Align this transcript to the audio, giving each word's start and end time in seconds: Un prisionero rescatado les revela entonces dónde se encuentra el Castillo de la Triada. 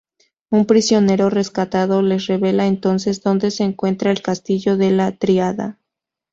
Un 0.49 0.65
prisionero 0.65 1.29
rescatado 1.29 2.01
les 2.01 2.25
revela 2.25 2.65
entonces 2.65 3.21
dónde 3.21 3.51
se 3.51 3.65
encuentra 3.65 4.09
el 4.09 4.23
Castillo 4.23 4.75
de 4.75 4.89
la 4.89 5.11
Triada. 5.15 5.77